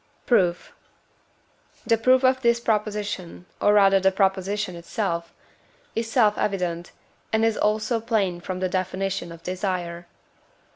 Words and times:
Proof. 0.25 0.73
The 1.85 1.95
proof 1.95 2.23
of 2.23 2.41
this 2.41 2.59
proposition, 2.59 3.45
or 3.61 3.71
rather 3.75 3.99
the 3.99 4.11
proposition 4.11 4.75
itself, 4.75 5.31
is 5.95 6.09
self 6.11 6.39
evident, 6.39 6.91
and 7.31 7.45
is 7.45 7.55
also 7.55 7.99
plain 7.99 8.39
from 8.41 8.61
the 8.61 8.67
definition 8.67 9.31
of 9.31 9.43
desire. 9.43 10.07